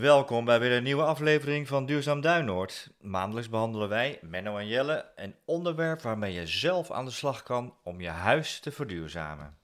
[0.00, 2.90] Welkom bij weer een nieuwe aflevering van Duurzaam Duinoord.
[3.00, 7.74] Maandelijks behandelen wij, Menno en Jelle, een onderwerp waarmee je zelf aan de slag kan
[7.82, 9.56] om je huis te verduurzamen.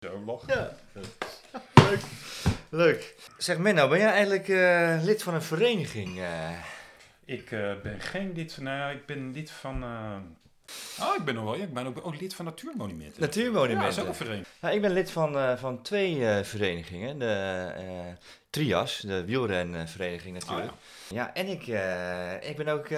[0.00, 0.54] Zo lachen.
[0.54, 0.70] Ja.
[1.90, 2.00] Leuk.
[2.68, 3.14] Leuk.
[3.38, 6.20] Zeg Menno, ben jij eigenlijk eh, lid van een vereniging?
[6.20, 6.50] eh?
[7.24, 9.84] Ik eh, ben geen lid van, nou ja, ik ben lid van,
[11.00, 13.20] oh ik ben nog wel, ja, ik ben ook, ook lid van Natuurmonumenten.
[13.20, 13.80] Natuurmonumenten.
[13.80, 14.46] Ja, dat is ook een vereniging.
[14.60, 17.18] Nou, ik ben lid van, eh, van twee eh, verenigingen.
[17.18, 17.84] De eh,
[18.50, 20.70] Trias, de wielrenvereniging natuurlijk.
[20.70, 20.76] Oh,
[21.08, 21.34] ja.
[21.34, 21.60] en ik,
[22.48, 22.88] ik ben ook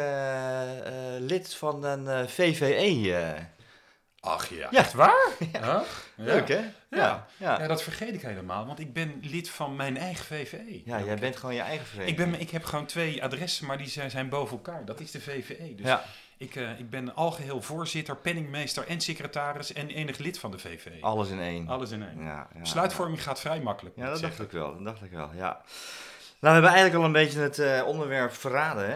[1.28, 3.36] lid van een VVE.
[4.20, 4.78] Ach ja, Ja.
[4.78, 5.26] echt waar?
[5.52, 5.84] Ja.
[6.14, 6.54] Leuk hè?
[6.56, 6.72] Ja.
[6.90, 7.58] Ja, ja.
[7.60, 10.82] Ja, dat vergeet ik helemaal, want ik ben lid van mijn eigen VVE.
[10.84, 12.30] Ja, jij bent gewoon je eigen Ik, vereniging.
[12.30, 14.84] ben, ik heb gewoon twee adressen, maar die zijn, zijn boven elkaar.
[14.84, 15.74] Dat is de VVE.
[15.74, 16.04] Dus Ja,
[16.38, 20.98] ik, eh, ik ben algeheel voorzitter, penningmeester en secretaris en enig lid van de VVE.
[21.00, 21.68] alles in één.
[21.68, 22.18] Alles in één.
[22.24, 23.96] Ja, ja, Besluitvorming gaat vrij makkelijk.
[23.96, 24.72] Ja, dat dacht ik wel.
[24.74, 25.60] Dat dacht ik wel, ja.
[26.40, 28.86] Nou, we hebben eigenlijk al een beetje het eh, onderwerp verraden.
[28.90, 28.94] Hè?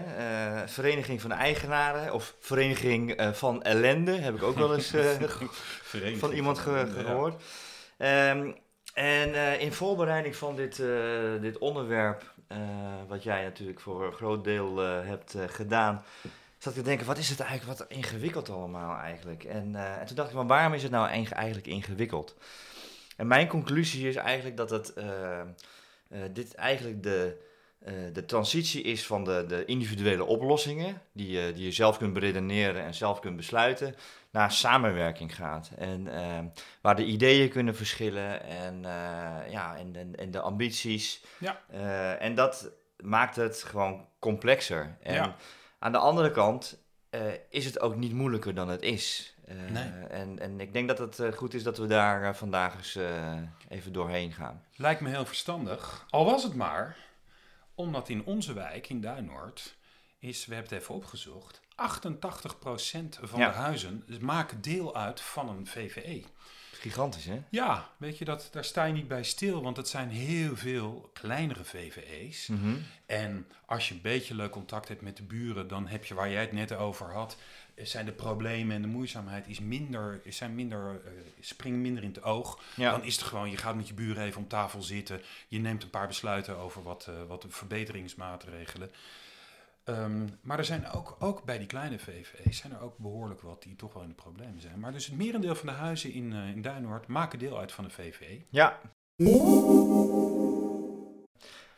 [0.62, 4.94] Eh, vereniging van eigenaren of vereniging van ellende, heb ik ook wel eens
[6.18, 7.42] van iemand ge- gehoord.
[7.96, 8.52] Ehm,
[8.94, 10.82] en in voorbereiding van dit,
[11.40, 12.22] dit onderwerp,
[13.08, 16.04] wat jij natuurlijk voor een groot deel hebt gedaan,
[16.62, 19.44] zat ik te denken, wat is het eigenlijk, wat ingewikkeld allemaal eigenlijk?
[19.44, 22.36] En, eh, en toen dacht ik, maar waarom is het nou eigen- eigenlijk ingewikkeld?
[23.16, 25.46] En mijn conclusie is eigenlijk dat het, eh, eh,
[26.32, 27.48] dit eigenlijk de,
[28.12, 32.82] de transitie is van de, de individuele oplossingen, die, je die je zelf kunt beredeneren
[32.82, 33.94] en zelf kunt besluiten,
[34.30, 35.70] naar samenwerking gaat.
[35.78, 36.08] En
[36.80, 38.82] waar de ideeën kunnen verschillen en,
[39.50, 41.24] ja, en, en, en de ambities.
[41.38, 41.60] Ja.
[42.18, 44.96] En dat maakt het gewoon complexer.
[45.02, 45.36] En Ja.
[45.80, 46.78] Aan de andere kant
[47.10, 49.34] eh, is het ook niet moeilijker dan het is.
[49.44, 49.90] Eh, Nee.
[50.08, 52.98] en, en ik denk dat het eh, goed is dat we daar vandaag eens
[53.68, 54.64] even doorheen gaan.
[54.76, 56.06] Lijkt me heel verstandig.
[56.10, 56.96] Al was het maar
[57.74, 59.76] omdat in onze wijk, in Duinoord,
[60.18, 63.48] is, we hebben het even opgezocht, 88% van Ja.
[63.48, 66.24] de huizen maken deel uit van een VVE.
[66.80, 67.42] Gigantisch, hè?
[67.48, 71.10] Ja, weet je, dat, daar sta je niet bij stil, want het zijn heel veel
[71.12, 72.46] kleinere VVE's.
[72.46, 72.76] Mhm.
[73.06, 76.30] En als je een beetje leuk contact hebt met de buren, dan heb je waar
[76.30, 77.36] jij het net over had,
[77.74, 82.08] eh, zijn de problemen en de moeizaamheid is minder, zijn minder, eh, springen minder in
[82.08, 82.60] het oog.
[82.76, 82.90] Ja.
[82.90, 85.22] Dan is het gewoon, je gaat met je buren even om tafel zitten.
[85.48, 88.90] Je neemt een paar besluiten over wat, eh, wat verbeteringsmaatregelen.
[89.90, 93.62] Ehm, maar er zijn ook, ook bij die kleine VVE's zijn er ook behoorlijk wat
[93.62, 94.80] die toch wel in de problemen zijn.
[94.80, 97.84] Maar dus het merendeel van de huizen in, eh in Duinoord maken deel uit van
[97.84, 98.44] de VVE.
[98.48, 98.80] Ja.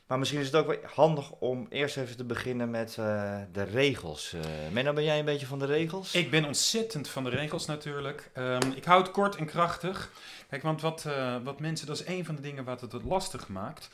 [0.07, 3.63] Maar misschien is het ook wel handig om eerst even te beginnen met eh, de
[3.63, 4.33] regels.
[4.33, 4.41] Eh
[4.73, 6.15] Menno, ben jij een beetje van de regels?
[6.15, 8.31] Ik ben ontzettend van de regels natuurlijk.
[8.35, 10.13] Ehm, ik hou het kort en krachtig.
[10.49, 11.07] Kijk, want wat,
[11.43, 13.89] wat mensen, dat is een van de dingen wat het lastig maakt.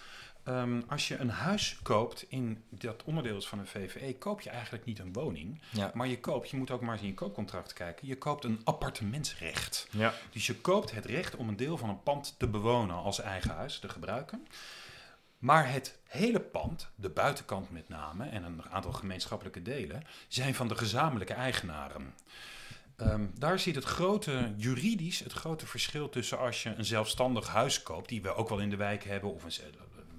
[0.49, 4.51] Ehm, als je een huis koopt in dat onderdeel is van een VVE, koop je
[4.51, 5.61] eigenlijk niet een woning.
[5.71, 5.91] Ja.
[5.95, 8.61] Maar je koopt, je moet ook maar eens in je koopcontract kijken, je koopt een
[8.65, 9.89] appartementsrecht.
[9.91, 10.15] Ja.
[10.31, 13.51] Dus je koopt het recht om een deel van een pand te bewonen als eigen
[13.51, 14.47] huis, te gebruiken.
[15.39, 20.69] Maar het hele pand, de buitenkant met name en een aantal gemeenschappelijke delen, zijn van
[20.69, 22.15] de gezamenlijke eigenaren.
[22.97, 27.83] Ehm, daar zit het grote, juridisch, het grote verschil tussen als je een zelfstandig huis
[27.83, 29.53] koopt, die we ook wel in de wijk hebben, of een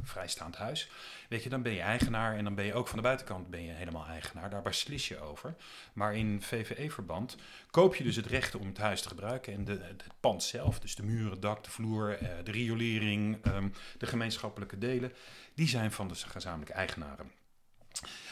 [0.04, 0.90] vrijstaand huis.
[1.30, 3.64] Weet je, dan ben je eigenaar en dan ben je ook van de buitenkant ben
[3.64, 4.50] je helemaal eigenaar.
[4.50, 5.56] Daar beslis je over.
[5.94, 7.38] Maar in VVE-verband
[7.72, 9.54] koop je dus het recht om het huis te gebruiken.
[9.54, 13.46] En de, het pand zelf, dus de muren, het dak, de vloer, eh, de riolering,
[13.46, 15.14] ehm, de gemeenschappelijke delen,
[15.54, 17.32] die zijn van de gezamenlijke eigenaren.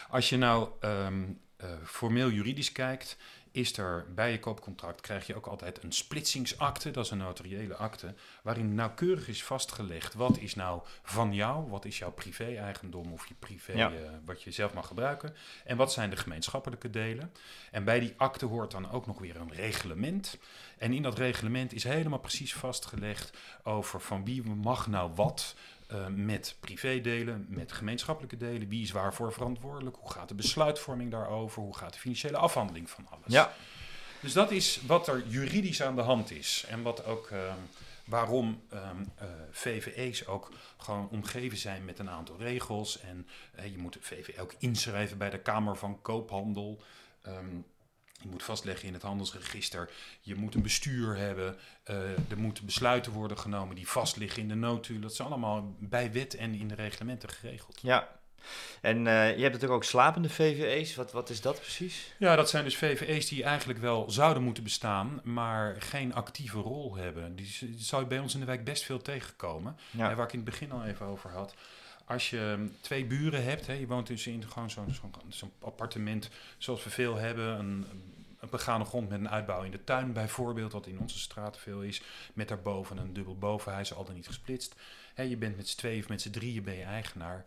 [0.10, 1.24] Als je nou ehm,
[1.58, 3.18] eh, formeel juridisch kijkt,
[3.52, 7.76] is er bij je koopcontract krijg je ook altijd een splitsingsakte, dat is een notariële
[7.76, 8.14] akte,
[8.44, 13.34] waarin nauwkeurig is vastgelegd wat is nou van jou, wat is jouw privé-eigendom of je
[13.40, 13.92] privé, Ja.
[13.92, 15.36] eh, wat je zelf mag gebruiken,
[15.66, 17.32] en wat zijn de gemeenschappelijke delen.
[17.72, 20.38] En bij die akte hoort dan ook nog weer een reglement.
[20.78, 25.56] En in dat reglement is helemaal precies vastgelegd over van wie mag nou wat
[25.88, 28.68] eh, met privédelen, met gemeenschappelijke delen.
[28.68, 29.98] Wie is waarvoor verantwoordelijk?
[30.00, 31.62] Hoe gaat de besluitvorming daarover?
[31.62, 33.26] Hoe gaat de financiële afhandeling van alles?
[33.28, 33.54] Ja.
[34.20, 36.66] Dus dat is wat er juridisch aan de hand is.
[36.70, 37.58] En wat ook, ehm,
[38.06, 43.00] waarom ehm, eh, VVE's ook gewoon omgeven zijn met een aantal regels.
[43.00, 46.82] En eh, je moet VVE ook inschrijven bij de Kamer van Koophandel.
[47.22, 47.56] Ehm,
[48.22, 49.90] je moet vastleggen in het handelsregister.
[50.22, 51.58] Je moet een bestuur hebben.
[51.84, 55.02] eh, er moeten besluiten worden genomen die vast liggen in de notulen.
[55.02, 57.80] Dat is allemaal bij wet en in de reglementen geregeld.
[57.82, 58.16] Ja.
[58.82, 60.96] En eh, je hebt natuurlijk ook slapende VVE's.
[60.96, 62.14] Wat, wat is dat precies?
[62.20, 66.96] Ja, dat zijn dus VVE's die eigenlijk wel zouden moeten bestaan, maar geen actieve rol
[66.96, 67.36] hebben.
[67.36, 69.78] Die, zou je bij ons in de wijk best veel tegenkomen.
[69.92, 70.10] Ja.
[70.10, 71.54] Hè, waar ik in het begin al even over had.
[72.08, 76.84] Als je hm, twee buren hebt, hè, je woont dus in gewoon zo'n appartement zoals
[76.84, 77.86] we veel hebben, een,
[78.40, 81.82] een begane grond met een uitbouw in de tuin bijvoorbeeld, wat in onze straat veel
[81.82, 82.02] is,
[82.34, 84.76] met daarboven een dubbel bovenhuis, al dan niet gesplitst.
[85.14, 87.46] Hè, je bent met z'n tweeën of met z'n drieën ben je eigenaar.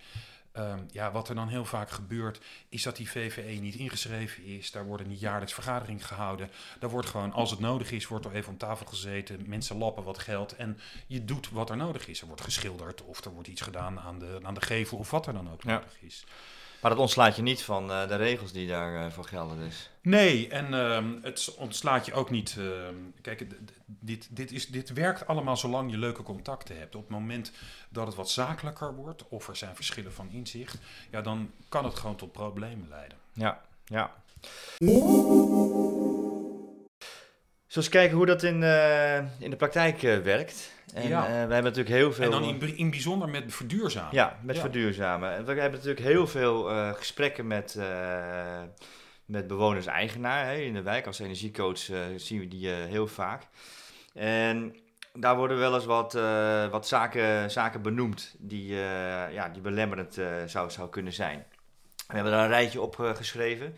[0.53, 4.71] Ehm, ja, wat er dan heel vaak gebeurt, is dat die VVE niet ingeschreven is.
[4.71, 6.51] Daar worden niet jaarlijks vergaderingen gehouden.
[6.79, 9.43] Daar wordt gewoon, als het nodig is, wordt er even om tafel gezeten.
[9.47, 12.21] Mensen lappen wat geld en je doet wat er nodig is.
[12.21, 15.27] Er wordt geschilderd of er wordt iets gedaan aan de, aan de gevel of wat
[15.27, 15.73] er dan ook Ja.
[15.73, 16.25] nodig is.
[16.81, 19.90] Maar dat ontslaat je niet van eh, de regels die daarvoor voor gelden dus.
[20.03, 22.57] Nee, en ehm, het ontslaat je ook niet.
[22.59, 23.47] ehm, kijk,
[23.87, 26.95] dit, dit, is, dit werkt allemaal zolang je leuke contacten hebt.
[26.95, 27.53] Op het moment
[27.89, 30.79] dat het wat zakelijker wordt, of er zijn verschillen van inzicht,
[31.11, 33.19] ja, dan kan het gewoon tot problemen leiden.
[33.33, 34.15] Ja, ja.
[34.79, 35.01] Zullen
[37.67, 40.73] we eens kijken hoe dat in, eh, in de praktijk eh, werkt?
[40.95, 41.25] En Ja.
[41.25, 42.25] eh, we hebben natuurlijk heel veel...
[42.25, 44.15] En dan in, bij- in bijzonder met verduurzamen.
[44.15, 44.61] Ja, met Ja.
[44.63, 45.33] verduurzamen.
[45.35, 46.63] En we hebben natuurlijk heel veel
[46.95, 47.79] gesprekken met,
[49.31, 50.57] met bewoners-eigenaar.
[50.57, 53.43] In de wijk als energiecoach eh, zien we die eh, heel vaak.
[54.15, 54.77] En
[55.15, 58.75] daar worden wel eens wat, eh, wat zaken, zaken benoemd die,
[59.33, 61.47] ja, die belemmerend zou, zou kunnen zijn.
[62.07, 63.75] We hebben daar een rijtje op geschreven.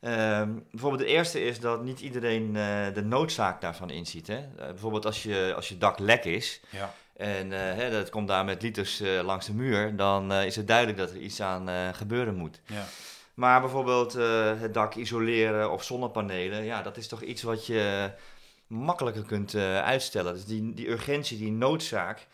[0.00, 2.52] Ehm, bijvoorbeeld de eerste is dat niet iedereen
[2.94, 4.26] de noodzaak daarvan inziet.
[4.26, 4.40] Hè?
[4.56, 6.94] Bijvoorbeeld als je, als je dak lek is, Ja.
[7.16, 11.10] en hè, dat komt daar met liters langs de muur, dan is het duidelijk dat
[11.10, 12.60] er iets aan gebeuren moet.
[12.66, 12.84] ja.
[13.40, 18.12] Maar bijvoorbeeld eh, het dak isoleren of zonnepanelen, ja, dat is toch iets wat je
[18.66, 20.34] makkelijker kunt eh, uitstellen.
[20.34, 22.26] Dus die, die urgentie, die noodzaak,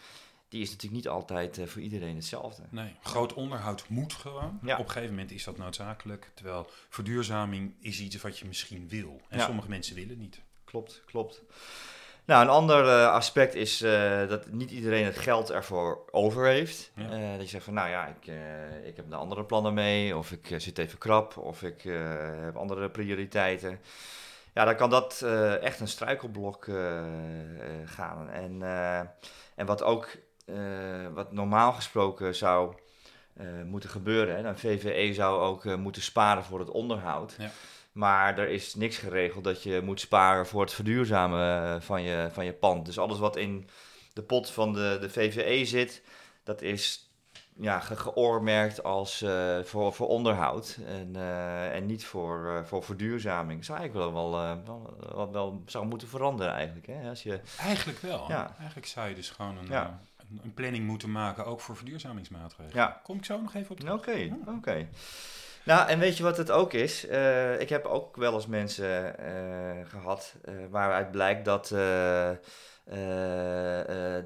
[0.48, 2.62] die is natuurlijk niet altijd eh, voor iedereen hetzelfde.
[2.70, 4.58] Nee, groot onderhoud moet gewoon.
[4.62, 4.76] Ja.
[4.78, 6.30] Op een gegeven moment is dat noodzakelijk.
[6.34, 9.20] Terwijl verduurzaming is iets wat je misschien wil.
[9.28, 9.44] En Ja.
[9.44, 10.40] sommige mensen willen niet.
[10.64, 11.42] Klopt, klopt.
[12.26, 16.90] Nou, een ander eh, aspect is eh, dat niet iedereen het geld ervoor over heeft.
[16.94, 17.10] Ja.
[17.10, 18.26] Eh, dat je zegt van, nou ja, ik,
[18.84, 21.82] ik heb er andere plannen mee, of ik zit even krap, of ik
[22.44, 23.80] heb andere prioriteiten.
[24.54, 25.22] Ja, dan kan dat
[25.60, 26.68] echt een struikelblok
[27.84, 28.30] gaan.
[28.30, 28.62] En,
[29.54, 30.16] en wat ook,
[31.14, 32.74] wat normaal gesproken zou
[33.64, 37.34] moeten gebeuren, hè, een VVE zou ook moeten sparen voor het onderhoud.
[37.38, 37.50] Ja.
[37.96, 42.28] Maar er is niks geregeld dat je moet sparen voor het verduurzamen eh, van je,
[42.32, 42.86] van je pand.
[42.86, 43.68] Dus alles wat in
[44.12, 46.02] de pot van de, de VVE zit,
[46.44, 47.10] dat is
[47.60, 52.82] ja, ge- geoormerkt als eh, voor, voor onderhoud en, eh, en niet voor, eh, voor
[52.84, 53.64] verduurzaming.
[53.64, 54.30] Zou eigenlijk wel,
[55.14, 56.86] wel, wel, zou moeten veranderen eigenlijk.
[56.86, 57.08] Hè?
[57.08, 58.24] Als je, Eigenlijk wel.
[58.28, 58.54] Ja.
[58.58, 60.00] Eigenlijk zou je dus gewoon een, Ja.
[60.16, 62.82] een, een planning moeten maken, ook voor verduurzamingsmaatregelen.
[62.82, 63.94] ja, Kom ik zo nog even op terug.
[63.94, 64.88] Oké, oké.
[65.66, 67.06] Nou, en weet je wat het ook is?
[67.06, 72.38] Eh, ik heb ook wel eens mensen eh, gehad eh, waaruit blijkt dat de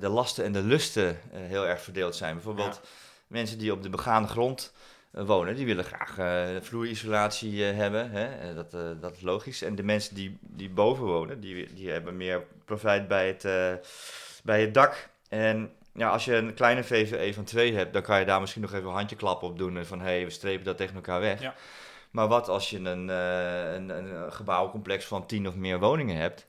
[0.09, 2.35] lasten en de lusten heel erg verdeeld zijn.
[2.35, 2.81] Bijvoorbeeld
[3.27, 4.73] mensen die op de begaande grond
[5.11, 6.15] wonen, die willen graag
[6.65, 8.11] vloerisolatie hebben.
[8.11, 8.55] Hè?
[8.55, 8.71] Dat,
[9.01, 9.63] dat is logisch.
[9.63, 13.43] En de mensen die, die boven wonen, die, die hebben meer profijt bij het,
[14.43, 15.09] bij het dak.
[15.29, 18.63] En ja, als je een kleine VVE van 2 hebt, dan kan je daar misschien
[18.63, 19.77] nog even een handjeklap op doen.
[19.77, 21.41] En van, hé, hey, we strepen dat tegen elkaar weg.
[21.41, 21.55] Ja.
[22.11, 26.47] Maar wat als je een, eh, een, een gebouwcomplex van 10 of meer woningen hebt,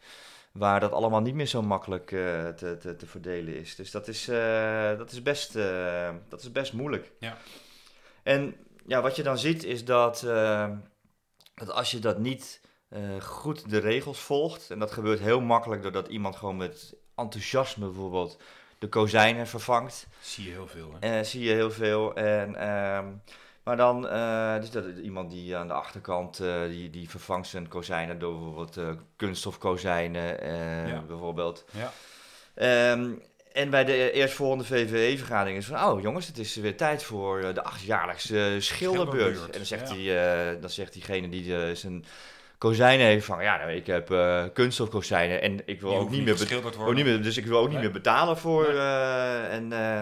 [0.52, 3.76] waar dat allemaal niet meer zo makkelijk eh, te, te, te verdelen is.
[3.76, 5.54] Dus dat is, eh, dat is, best,
[6.30, 7.12] dat is best moeilijk.
[7.20, 7.38] Ja.
[8.24, 8.56] En
[8.86, 10.20] ja, wat je dan ziet is dat,
[11.56, 12.62] dat als je dat niet
[13.20, 18.38] goed de regels volgt, en dat gebeurt heel makkelijk doordat iemand gewoon met enthousiasme bijvoorbeeld
[18.82, 20.96] de kozijnen vervangt, Zie je heel veel.
[21.00, 21.18] Hè?
[21.20, 22.14] eh, zie je heel veel.
[22.16, 23.06] En, ehm,
[23.64, 27.68] maar dan, eh dus dat iemand die aan de achterkant, eh, die, die vervangt zijn
[27.68, 30.48] kozijnen door bijvoorbeeld kunststofkozijnen,
[30.88, 31.02] Ja.
[31.02, 31.66] bijvoorbeeld.
[31.72, 31.92] Ja.
[32.54, 33.12] Ehm,
[33.54, 37.64] en bij de eerstvolgende VVE-vergadering is van, oh jongens, het is weer tijd voor de
[37.64, 38.64] achtjaarlijkse schilderbeurt.
[38.64, 39.96] Schilderbeurt, En dan zegt, ja.
[40.54, 42.06] die, dan zegt diegene die zijn
[42.62, 46.66] kozijnen heeft van, ja, nou, ik heb eh kunststofkozijnen en ik wil ook niet meer,
[46.66, 46.96] ook worden.
[46.96, 48.64] niet meer, dus ik wil ook niet meer betalen voor.
[48.68, 48.78] Nee.
[48.78, 49.98] eh, en, eh,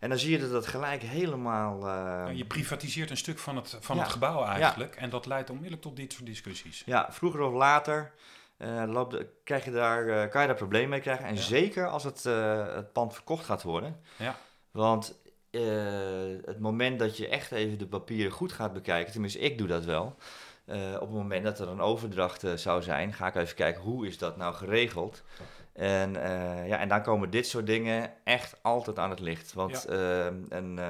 [0.00, 1.88] en dan zie je dat dat gelijk helemaal.
[2.34, 4.02] je privatiseert een stuk van het, van Ja.
[4.02, 4.96] het gebouw eigenlijk.
[4.96, 6.82] En dat leidt onmiddellijk tot dit soort discussies.
[6.86, 8.12] ja, vroeger of later
[9.44, 11.24] krijg je daar, kan je daar problemen mee krijgen.
[11.24, 11.40] En Ja.
[11.40, 12.24] zeker als het,
[12.74, 14.00] het pand verkocht gaat worden.
[14.16, 14.36] Ja.
[14.70, 15.18] Want
[16.44, 19.84] het moment dat je echt even de papieren goed gaat bekijken, tenminste ik doe dat
[19.84, 20.16] wel.
[20.70, 23.82] Eh, op het moment dat er een overdracht eh, zou zijn, ga ik even kijken
[23.82, 25.22] hoe is dat nou geregeld.
[25.72, 29.52] En, eh, ja, en dan komen dit soort dingen echt altijd aan het licht.
[29.52, 29.92] Want Ja.
[29.92, 30.80] eh, een,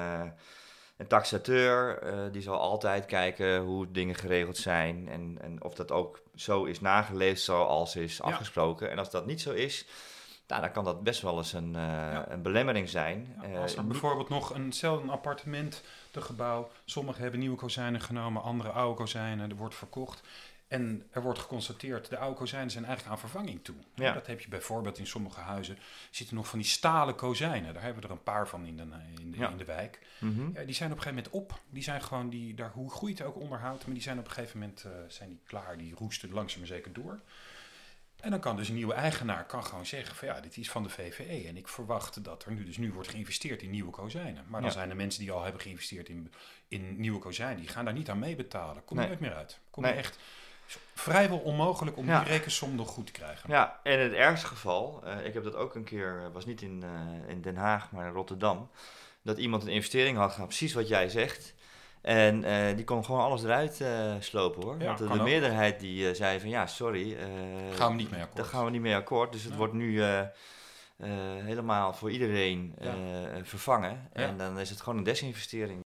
[0.96, 6.20] Een taxateur die zal altijd kijken hoe dingen geregeld zijn en, en of dat ook
[6.34, 8.90] zo is nageleefd zoals is afgesproken.
[8.90, 9.86] En als dat niet zo is,
[10.46, 11.74] nou, dan kan dat best wel eens een,
[12.28, 13.36] een belemmering zijn.
[13.62, 15.82] Als er bijvoorbeeld nog eenzelfde appartement,
[16.12, 20.20] de gebouw, sommigen hebben nieuwe kozijnen genomen, andere oude kozijnen, er wordt verkocht.
[20.68, 23.74] En er wordt geconstateerd, de oude kozijnen zijn eigenlijk aan vervanging toe.
[23.94, 24.12] Ja.
[24.12, 25.78] Dat heb je bijvoorbeeld in sommige huizen,
[26.10, 27.74] zitten nog van die stalen kozijnen.
[27.74, 28.82] Daar hebben we er een paar van in de,
[29.20, 29.48] in de, Ja.
[29.48, 29.98] in de wijk.
[30.20, 30.50] mhm.
[30.54, 31.60] Ja, die zijn op een gegeven moment op.
[31.70, 34.58] Die zijn gewoon, die, daar, hoe het ook onderhoudt, maar die zijn op een gegeven
[34.58, 35.78] moment eh, zijn die klaar.
[35.78, 37.20] Die roesten langzaam maar zeker door.
[38.20, 40.82] En dan kan dus een nieuwe eigenaar kan gewoon zeggen van ja, dit is van
[40.82, 41.44] de VVE.
[41.48, 44.44] En ik verwacht dat er nu dus nu wordt geïnvesteerd in nieuwe kozijnen.
[44.48, 44.76] Maar dan Ja.
[44.76, 46.32] zijn er mensen die al hebben geïnvesteerd in,
[46.68, 48.84] in nieuwe kozijnen, die gaan daar niet aan meebetalen.
[48.84, 49.08] Komt Nee.
[49.08, 49.58] nooit meer uit.
[49.70, 49.94] Komt Nee.
[49.94, 50.18] echt
[50.94, 52.18] vrijwel onmogelijk om Ja.
[52.22, 53.50] die rekensom nog goed te krijgen.
[53.50, 56.44] Ja, en in het ergste geval, eh, ik heb dat ook een keer, eh, was
[56.46, 58.70] niet in, eh, in Den Haag, maar in Rotterdam,
[59.22, 61.54] dat iemand een investering had gedaan, precies wat jij zegt.
[62.00, 64.76] En eh, die kon gewoon alles eruit eh, slopen hoor.
[64.78, 67.16] Ja, Want de, de meerderheid die eh, zei van ja, sorry.
[67.16, 67.26] eh,
[67.76, 68.36] Gaan we niet mee akkoord.
[68.36, 69.32] Daar gaan we niet mee akkoord.
[69.32, 69.58] Dus het Ja.
[69.58, 70.28] wordt nu eh, eh,
[71.44, 72.90] helemaal voor iedereen Ja.
[72.94, 74.08] eh, vervangen.
[74.14, 74.20] Ja.
[74.22, 75.80] En dan is het gewoon een desinvestering.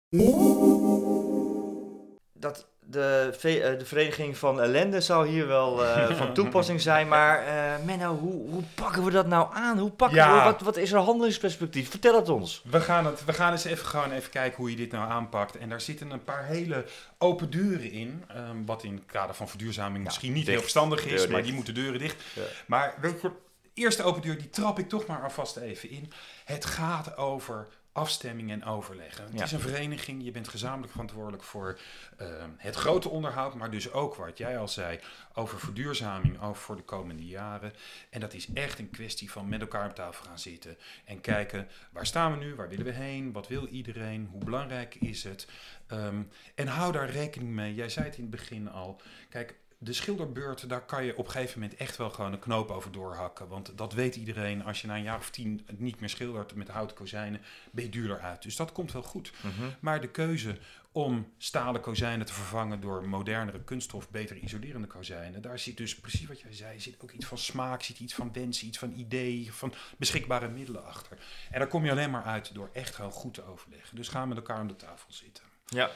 [2.45, 7.09] Dat de, eh, de Vereniging van Ellende zou hier wel eh, van toepassing zijn.
[7.09, 9.79] Maar eh, Menno, hoe, hoe pakken we dat nou aan?
[9.79, 10.39] Hoe pakken Ja.
[10.39, 11.91] we, wat, wat is er handelingsperspectief?
[11.91, 12.63] Vertel het ons.
[12.71, 15.57] We gaan, het, we gaan eens even, gewoon even kijken hoe je dit nou aanpakt.
[15.59, 16.85] En daar zitten een paar hele
[17.19, 18.25] open deuren in.
[18.29, 20.51] ehm, wat in het kader van verduurzaming Ja, misschien niet dicht.
[20.53, 22.23] heel verstandig is, maar die moeten deuren dicht.
[22.35, 22.43] Ja.
[22.67, 23.31] Maar weet je,
[23.75, 26.13] eerste open deur, die trap ik toch maar alvast even in.
[26.45, 29.25] Het gaat over afstemming en overleggen.
[29.25, 29.45] Het Ja.
[29.45, 31.79] is een vereniging, je bent gezamenlijk verantwoordelijk voor
[32.17, 35.01] ehm, het grote onderhoud, maar dus ook wat jij al zei
[35.35, 37.73] over verduurzaming over voor de komende jaren.
[38.11, 41.69] En dat is echt een kwestie van met elkaar op tafel gaan zitten en kijken
[41.93, 45.47] waar staan we nu, waar willen we heen, wat wil iedereen, hoe belangrijk is het.
[45.87, 46.23] Ehm,
[46.55, 47.75] en hou daar rekening mee.
[47.75, 49.01] Jij zei het in het begin al.
[49.29, 52.71] Kijk, de schilderbeurt, daar kan je op een gegeven moment echt wel gewoon een knoop
[52.71, 53.49] over doorhakken.
[53.49, 54.65] Want dat weet iedereen.
[54.65, 57.41] Als je na een jaar of tien niet meer schildert met houten kozijnen,
[57.73, 58.43] ben je duurder uit.
[58.43, 59.33] Dus dat komt wel goed.
[59.81, 60.59] Maar de keuze
[60.93, 66.27] om stalen kozijnen te vervangen door modernere kunststof, beter isolerende kozijnen, daar zit dus precies
[66.27, 69.53] wat jij zei, zit ook iets van smaak, zit iets van wensen, iets van idee,
[69.53, 71.19] van beschikbare middelen achter.
[71.51, 73.97] En daar kom je alleen maar uit door echt gewoon goed te overleggen.
[73.97, 75.45] Dus ga met elkaar aan de tafel zitten.
[75.67, 75.91] Ja.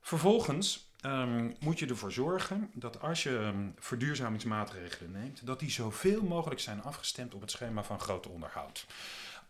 [0.00, 6.22] Vervolgens ehm, moet je ervoor zorgen dat als je ehm, verduurzamingsmaatregelen neemt, dat die zoveel
[6.22, 8.86] mogelijk zijn afgestemd op het schema van groot onderhoud.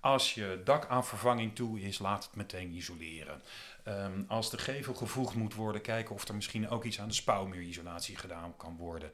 [0.00, 3.43] Als je dak aan vervanging toe is, laat het meteen isoleren.
[3.83, 7.14] Ehm, als de gevel gevoegd moet worden, kijken of er misschien ook iets aan de
[7.14, 9.11] spouwmuurisolatie gedaan kan worden.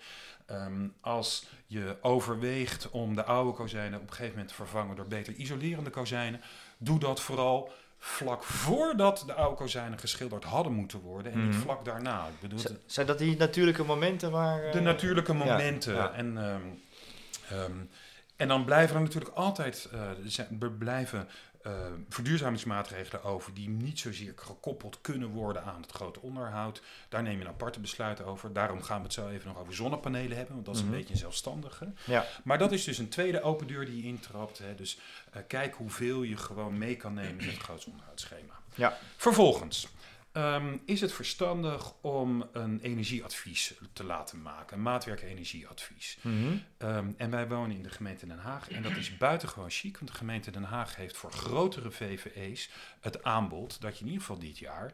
[1.00, 5.34] Als je overweegt om de oude kozijnen op een gegeven moment te vervangen door beter
[5.34, 6.40] isolerende kozijnen,
[6.78, 7.72] doe dat vooral
[8.06, 11.60] vlak voordat de oude kozijnen geschilderd hadden moeten worden en niet Mhm.
[11.60, 12.26] vlak daarna.
[12.26, 14.64] Ik bedoel, Z- Zijn dat die natuurlijke momenten waar...
[14.64, 15.94] eh, de natuurlijke momenten.
[15.94, 16.12] ja.
[16.12, 16.60] En, ehm,
[17.60, 17.72] ehm,
[18.36, 21.28] en dan blijven er natuurlijk altijd eh, zijn, er blijven
[21.64, 21.72] eh,
[22.08, 26.82] verduurzamingsmaatregelen over die niet zozeer gekoppeld kunnen worden aan het grote onderhoud.
[27.08, 28.52] Daar neem je een aparte besluit over.
[28.52, 30.90] Daarom gaan we het zo even nog over zonnepanelen hebben, want dat is Mhm.
[30.92, 31.92] een beetje een zelfstandige.
[32.04, 32.24] Ja.
[32.44, 34.58] Maar dat is dus een tweede open deur die je intrapt.
[34.58, 34.74] Hè.
[34.74, 34.98] Dus
[35.32, 38.54] eh, kijk hoeveel je gewoon mee kan nemen met het groot onderhoudsschema.
[38.74, 38.98] Ja.
[39.16, 39.88] Vervolgens
[40.34, 46.18] ehm, is het verstandig om een energieadvies te laten maken, een maatwerk-energieadvies.
[46.20, 46.56] Mhm.
[46.78, 50.10] Ehm, en wij wonen in de gemeente Den Haag en dat is buitengewoon chic, want
[50.10, 54.38] de gemeente Den Haag heeft voor grotere VVE's het aanbod dat je in ieder geval
[54.38, 54.92] dit jaar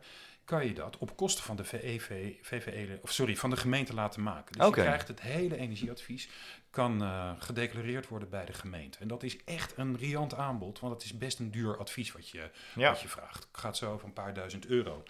[0.50, 4.22] kan je dat op kosten van de VEV, VVE, of sorry, van de gemeente laten
[4.22, 4.52] maken.
[4.58, 6.28] Dus je krijgt het hele energieadvies
[6.70, 8.98] kan eh, gedeclareerd worden bij de gemeente.
[8.98, 12.28] En dat is echt een riant aanbod, want het is best een duur advies wat
[12.28, 12.90] je, Ja.
[12.90, 13.46] wat je vraagt.
[13.52, 15.02] Het gaat zo over een paar duizend euro.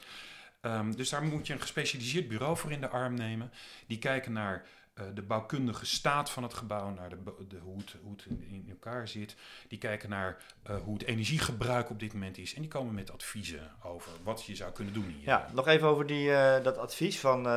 [0.61, 3.52] Ehm, dus daar moet je een gespecialiseerd bureau voor in de arm nemen.
[3.87, 7.16] Die kijken naar eh, de bouwkundige staat van het gebouw, naar de,
[7.49, 9.37] de, hoe het, hoe het in, in elkaar zit.
[9.68, 12.54] Die kijken naar eh, hoe het energiegebruik op dit moment is.
[12.54, 15.26] En die komen met adviezen over wat je zou kunnen doen hier.
[15.26, 17.49] Ja, nog even over die, eh, dat advies van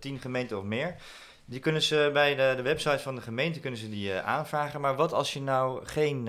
[0.00, 0.96] tien gemeenten of meer.
[1.44, 4.80] Die kunnen ze bij de, de website van de gemeente kunnen ze die aanvragen.
[4.80, 6.28] Maar wat als je nou geen,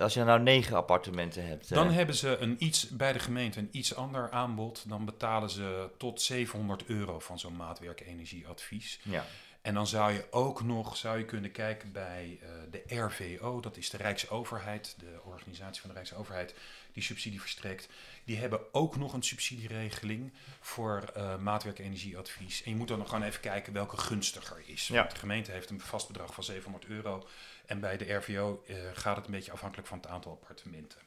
[0.00, 1.74] als je nou negen appartementen hebt?
[1.74, 4.84] Dan hebben ze een iets, bij de gemeente een iets ander aanbod.
[4.88, 9.00] Dan betalen ze tot 700 euro van zo'n maatwerk-energieadvies.
[9.02, 9.24] ja.
[9.64, 13.76] En dan zou je ook nog zou je kunnen kijken bij eh, de RVO, dat
[13.76, 16.54] is de Rijksoverheid, de organisatie van de Rijksoverheid
[16.92, 17.88] die subsidie verstrekt.
[18.24, 22.62] Die hebben ook nog een subsidieregeling voor eh maatwerk-energieadvies.
[22.62, 24.88] En je moet dan nog gewoon even kijken welke gunstiger is.
[24.88, 24.98] Ja.
[24.98, 27.26] Want de gemeente heeft een vast bedrag van 700 euro.
[27.66, 31.00] En bij de RVO eh, gaat het een beetje afhankelijk van het aantal appartementen.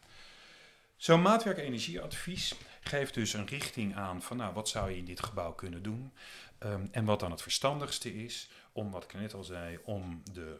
[0.96, 5.54] Zo'n maatwerk-energieadvies geeft dus een richting aan van nou, wat zou je in dit gebouw
[5.54, 6.12] kunnen doen.
[6.60, 10.60] Ehm, en wat dan het verstandigste is om, wat ik net al zei, om de,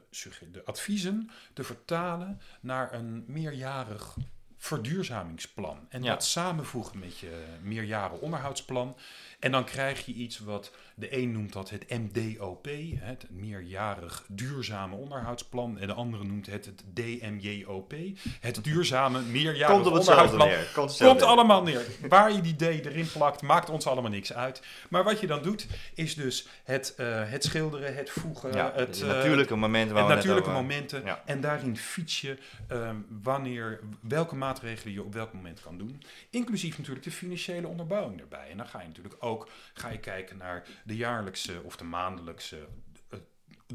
[0.52, 4.18] de adviezen te vertalen naar een meerjarig
[4.58, 5.78] verduurzamingsplan.
[5.90, 6.10] En Ja.
[6.14, 8.96] dat samenvoegen met je meerjaren onderhoudsplan.
[9.40, 14.96] En dan krijg je iets wat de een noemt dat het MDOP, het meerjarig duurzame
[14.96, 15.78] onderhoudsplan.
[15.80, 17.94] En de andere noemt het het DMJOP,
[18.40, 20.48] het duurzame meerjarig Komt op onderhoudsplan.
[20.48, 20.68] neer.
[21.04, 21.86] Komt, allemaal neer.
[22.10, 24.62] Waar je die D erin plakt, maakt ons allemaal niks uit.
[24.90, 29.02] Maar wat je dan doet, is dus het, eh, het schilderen, het voegen, Ja, het,
[29.02, 31.06] eh, natuurlijke momenten waar net natuurlijke momenten.
[31.06, 31.22] Ja.
[31.26, 32.38] En daarin fiets je
[32.68, 36.04] ehm, wanneer, welke maatregelen je op welk moment kan doen.
[36.30, 38.50] Inclusief natuurlijk de financiële onderbouwing erbij.
[38.50, 42.68] En dan ga je natuurlijk ook ga je kijken naar de jaarlijkse of de maandelijkse
[43.10, 43.20] eh,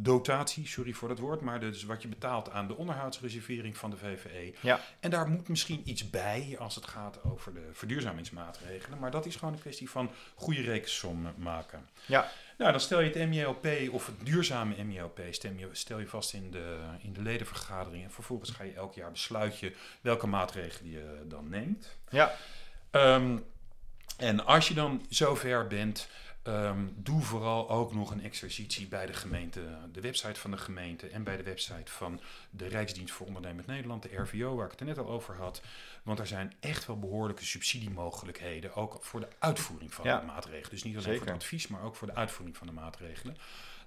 [0.01, 3.97] dotatie, sorry voor dat woord, maar dus wat je betaalt aan de onderhoudsreservering van de
[3.97, 4.55] VVE.
[4.61, 4.81] Ja.
[5.01, 8.99] En daar moet misschien iets bij als het gaat over de verduurzamingsmaatregelen.
[8.99, 11.89] Maar dat is gewoon een kwestie van goede rekensommen maken.
[12.07, 12.31] Ja.
[12.63, 14.75] Nou, dan stel je het MJOP of het duurzame
[15.31, 18.05] stem je, stel je vast in de, in de ledenvergadering.
[18.05, 21.97] En vervolgens ga je elk jaar besluit je welke maatregelen je dan neemt.
[22.11, 22.35] Ja.
[22.91, 23.39] Ehm,
[24.17, 26.09] en als je dan zover bent,
[26.43, 29.61] ehm, doe vooral ook nog een exercitie bij de gemeente,
[29.93, 34.03] de website van de gemeente en bij de website van de Rijksdienst voor Ondernemend Nederland,
[34.03, 35.63] de RVO, waar ik het er net al over had.
[36.03, 40.21] Want er zijn echt wel behoorlijke subsidiemogelijkheden, ook voor de uitvoering van Ja.
[40.21, 40.71] de maatregelen.
[40.71, 41.19] Dus niet alleen Zeker.
[41.23, 43.37] voor het advies, maar ook voor de uitvoering van de maatregelen.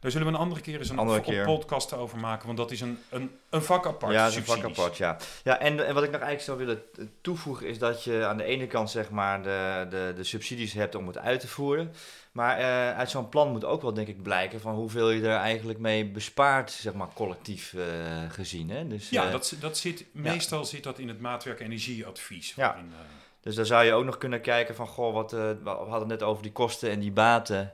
[0.05, 1.45] Daar zullen we een andere keer eens een Andere keer.
[1.45, 4.13] podcast over maken, want dat is een, een, een vak apart.
[4.13, 5.17] Ja, is een vak apart, ja.
[5.43, 8.37] Ja, en, en wat ik nog eigenlijk zou willen t- toevoegen is dat je aan
[8.37, 11.93] de ene kant zeg maar de, de, de subsidies hebt om het uit te voeren.
[12.31, 15.35] Maar eh, uit zo'n plan moet ook wel denk ik blijken van hoeveel je er
[15.37, 17.81] eigenlijk mee bespaart, zeg maar collectief eh,
[18.29, 18.69] gezien.
[18.69, 18.87] Hè?
[18.87, 22.53] Dus, Ja, eh, dat, dat zit, meestal zit dat in het maatwerk energieadvies.
[22.55, 22.67] Ja.
[22.67, 22.99] waarin, eh,
[23.41, 26.07] Dus daar zou je ook nog kunnen kijken van, goh, wat, eh, we hadden het
[26.07, 27.69] net over die kosten en die baten eh, eh,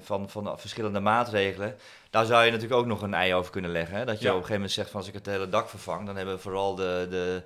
[0.00, 1.76] van, van verschillende maatregelen.
[2.10, 3.96] Daar zou je natuurlijk ook nog een ei over kunnen leggen.
[3.96, 4.04] Hè?
[4.04, 4.30] Dat je Ja.
[4.30, 6.74] op een gegeven moment zegt van, als ik het hele dak vervang, dan hebben vooral
[6.74, 7.42] de, de,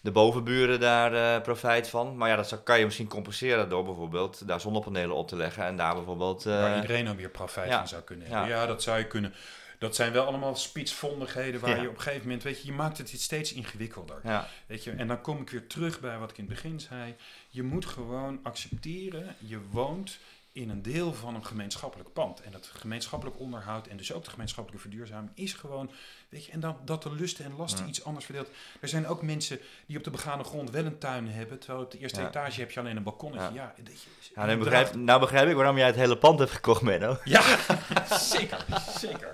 [0.00, 2.16] de bovenburen daar eh, profijt van.
[2.16, 5.64] Maar ja, dat zou- kan je misschien compenseren door bijvoorbeeld daar zonnepanelen op te leggen
[5.64, 6.46] en daar bijvoorbeeld...
[6.46, 7.78] eh, waar iedereen dan weer profijt ja.
[7.78, 8.48] van zou kunnen hebben.
[8.48, 8.60] Ja.
[8.60, 8.66] Ja.
[8.66, 9.34] dat zou je kunnen.
[9.80, 11.82] Dat zijn wel allemaal spitsvondigheden waar Ja.
[11.82, 14.20] je op een gegeven moment, weet je, je maakt het steeds ingewikkelder.
[14.24, 16.80] ja, Weet je, en dan kom ik weer terug bij wat ik in het begin
[16.80, 17.14] zei.
[17.48, 20.18] Je moet gewoon accepteren, je woont
[20.52, 22.40] in een deel van een gemeenschappelijk pand.
[22.40, 25.90] En dat gemeenschappelijk onderhoud en dus ook de gemeenschappelijke verduurzaming is gewoon,
[26.28, 27.88] weet je, en dan, dat de lusten en lasten Ja.
[27.88, 28.48] iets anders verdeeld.
[28.80, 31.90] Er zijn ook mensen die op de begane grond wel een tuin hebben, terwijl op
[31.90, 32.28] de eerste Ja.
[32.28, 33.54] etage heb je alleen een balkonnetje.
[33.54, 33.82] Ja, Ja.
[33.84, 36.82] weet je, ja nou, begrijp, nou begrijp ik waarom jij het hele pand hebt gekocht,
[36.82, 37.16] Menno.
[37.24, 37.42] Ja,
[38.34, 38.64] zeker,
[38.98, 39.30] zeker.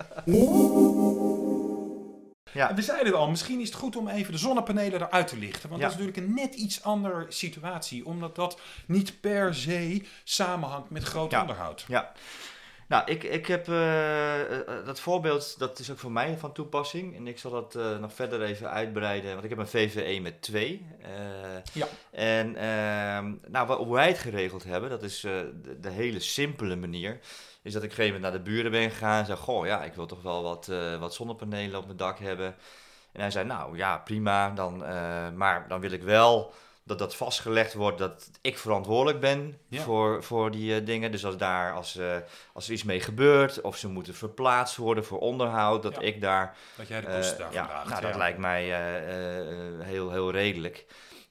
[2.56, 2.68] Ja.
[2.68, 5.36] En we zeiden het al, misschien is het goed om even de zonnepanelen eruit te
[5.38, 5.68] lichten.
[5.68, 5.88] Want Ja.
[5.88, 8.06] dat is natuurlijk een net iets andere situatie.
[8.06, 11.40] Omdat dat niet per se samenhangt met groot Ja.
[11.40, 11.84] onderhoud.
[11.88, 12.12] Ja.
[12.88, 17.16] Nou, ik, ik heb eh, eh, dat voorbeeld, dat is ook voor mij van toepassing.
[17.16, 20.42] En ik zal dat eh, nog verder even uitbreiden, want ik heb een VVE met
[20.42, 20.86] twee.
[21.72, 21.86] Ja.
[22.10, 27.20] En ehm, nou, hoe wij het geregeld hebben, dat is de, de hele simpele manier.
[27.66, 29.84] Is dat ik een gegeven moment naar de buren ben gegaan en zei: Goh, ja,
[29.84, 32.46] ik wil toch wel wat, eh, wat zonnepanelen op mijn dak hebben.
[33.12, 36.52] En hij zei: Nou ja, prima, dan, eh, maar dan wil ik wel
[36.82, 39.82] dat dat vastgelegd wordt dat ik verantwoordelijk ben Ja.
[39.82, 41.10] voor, voor die eh, dingen.
[41.10, 42.16] Dus als daar, als, eh,
[42.52, 46.00] als er iets mee gebeurt, of ze moeten verplaatst worden voor onderhoud, dat Ja.
[46.00, 47.88] ik daar Dat jij de kosten ja, draagt.
[47.88, 48.64] nou, dat lijkt mij
[49.82, 50.84] heel, heel redelijk.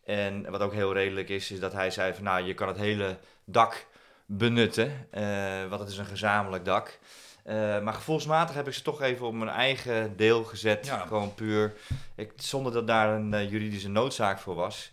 [0.06, 2.78] En wat ook heel redelijk is, is dat hij zei van nou, je kan het
[2.78, 3.86] hele dak
[4.26, 7.00] benutten, eh, want het is een gezamenlijk dak.
[7.44, 10.86] Eh, maar gevoelsmatig heb ik ze toch even op mijn eigen deel gezet.
[10.86, 10.98] Ja.
[11.06, 11.74] Gewoon puur,
[12.16, 14.92] ik, zonder dat daar een eh, juridische noodzaak voor was.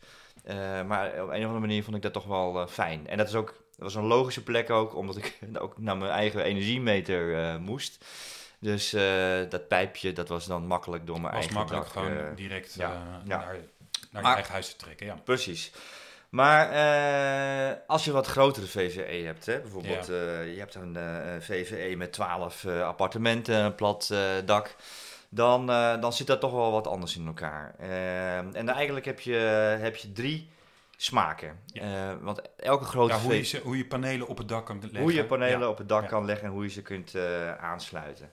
[0.87, 3.07] Maar op een of andere manier vond ik dat toch wel fijn.
[3.07, 6.11] En dat is ook, dat was een logische plek ook, omdat ik ook naar mijn
[6.11, 8.05] eigen energiemeter moest.
[8.59, 8.91] Dus
[9.49, 11.93] dat pijpje, dat was dan makkelijk door mijn was eigen makkelijk dak.
[11.93, 13.23] gewoon direct ja, ja.
[13.25, 13.57] naar,
[14.11, 15.07] naar Maar- eigen huis te trekken.
[15.07, 15.15] Ja.
[15.25, 15.73] Precies.
[16.33, 20.13] Maar eh, als je wat grotere VVE hebt, hè, bijvoorbeeld Ja.
[20.15, 24.15] eh, je hebt een eh, VVE met 12 eh, appartementen, een plat
[24.45, 24.75] dak,
[25.29, 25.67] dan,
[26.01, 27.75] dan zit dat toch wel wat anders in elkaar.
[28.53, 29.35] En eigenlijk heb je,
[29.81, 30.51] heb je drie
[30.97, 31.59] smaken.
[31.67, 32.19] Ja.
[32.21, 35.01] Want elke grote Ja, hoe, je, ze- hoe je panelen op het dak kan leggen.
[35.01, 37.15] hoe je panelen op het dak kan leggen en hoe je ze kunt
[37.61, 38.31] aansluiten.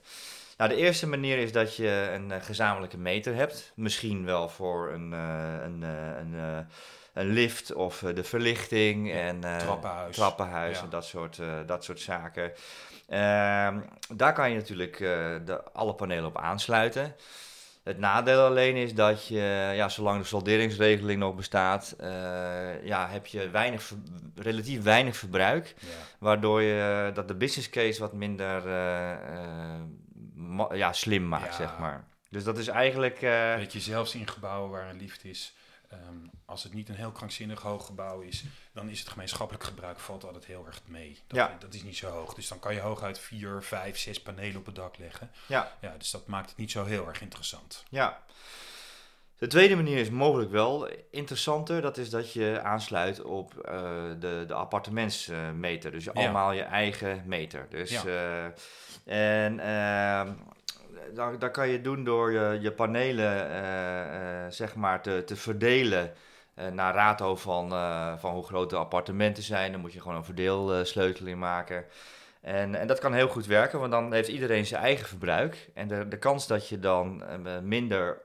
[0.58, 3.72] Nou, de eerste manier is dat je een gezamenlijke meter hebt.
[3.76, 6.68] Misschien wel voor een, een, een,
[7.20, 10.16] een lift of eh, de verlichting en eh, Trappenhuis.
[10.16, 10.84] trappenhuis Ja.
[10.84, 12.52] en dat soort, eh, dat soort zaken.
[13.08, 13.80] Ehm,
[14.14, 17.16] daar kan je natuurlijk de, alle panelen op aansluiten.
[17.84, 21.96] Het nadeel alleen is dat je, ja, zolang de salderingsregeling nog bestaat,
[22.84, 23.92] ja, heb je weinig,
[24.36, 25.76] relatief weinig verbruik.
[25.80, 25.88] Ja.
[26.20, 28.68] Waardoor je dat de business case wat minder
[30.74, 31.52] ja, slim maakt, Ja.
[31.68, 32.04] zeg maar.
[32.30, 33.20] Dus dat is eigenlijk...
[33.56, 35.56] Weet je, zelfs in gebouwen waar een lift is,
[35.90, 40.00] ehm, als het niet een heel krankzinnig hoog gebouw is, dan is het gemeenschappelijk gebruik
[40.00, 41.20] valt altijd heel erg mee.
[41.28, 41.56] Dat, Ja.
[41.60, 42.34] dat is niet zo hoog.
[42.34, 45.32] Dus dan kan je hooguit vier, vijf, zes panelen op het dak leggen.
[45.48, 47.84] ja, Ja, dus dat maakt het niet zo heel erg interessant.
[47.90, 48.24] ja.
[49.38, 51.82] De tweede manier is mogelijk wel interessanter.
[51.82, 53.74] Dat is dat je aansluit op eh,
[54.20, 55.92] de, de appartementsmeter.
[55.92, 56.22] Dus je Ja.
[56.22, 57.68] allemaal je eigen meter.
[57.70, 58.04] Dus, Ja.
[59.06, 60.34] eh, en ehm
[61.40, 66.14] dat, kan je doen door je, je panelen eh, eh, zeg maar te, te verdelen
[66.54, 67.70] eh, naar rato van,
[68.20, 69.72] van hoe groot de appartementen zijn.
[69.72, 71.86] Dan moet je gewoon een verdeelsleuteling maken.
[72.42, 75.70] En, en dat kan heel goed werken, want dan heeft iedereen zijn eigen verbruik.
[75.74, 77.24] En de, de kans dat je dan
[77.64, 78.22] minder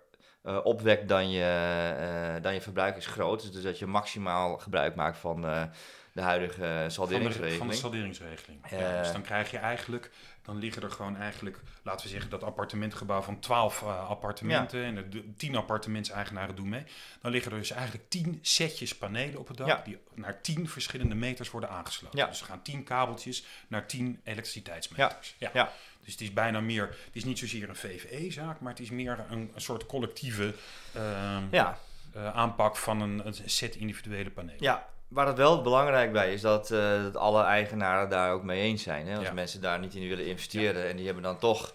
[0.62, 3.52] opwekt dan je, dan je verbruik is groot.
[3.52, 5.70] Dus dat je maximaal gebruik maakt van
[6.14, 7.59] de huidige Van de, salderingsregeling.
[7.59, 8.61] van de salderingsregeling.
[8.70, 9.03] Ja, Eh.
[9.03, 10.11] dus dan krijg je eigenlijk,
[10.42, 14.96] dan liggen er gewoon eigenlijk, laten we zeggen dat appartementgebouw van 12 eh, appartementen en
[14.96, 16.85] er d- 10 appartementseigenaren doen mee.
[17.20, 19.83] Dan liggen er dus eigenlijk 10 setjes panelen op het dak Ja.
[19.85, 22.18] die naar 10 verschillende meters worden aangesloten.
[22.18, 22.27] Ja.
[22.27, 25.35] Dus er gaan 10 kabeltjes naar 10 elektriciteitsmeters.
[25.38, 25.50] Ja.
[25.55, 25.72] Ja.
[26.00, 29.24] Dus het is bijna meer, het is niet zozeer een VVE-zaak, maar het is meer
[29.31, 30.55] een, een soort collectieve
[30.92, 31.79] ehm, Ja,
[32.12, 34.62] eh, aanpak van een, een set individuele panelen.
[34.62, 38.61] Ja, waar het wel belangrijk bij is dat, eh, dat alle eigenaren daar ook mee
[38.62, 39.07] eens zijn.
[39.07, 39.16] Hè?
[39.16, 39.33] Als Ja.
[39.33, 41.72] mensen daar niet in willen investeren en die hebben dan toch